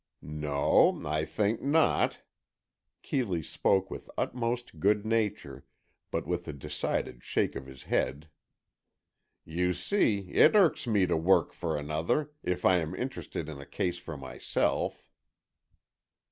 [0.23, 2.21] "No, I think not."
[3.03, 5.63] Keeley spoke with utmost good nature,
[6.09, 8.27] but with a decided shake of his head.
[9.45, 13.65] "You see, it irks me to work for another, if I am interested in a
[13.67, 15.05] case for myself."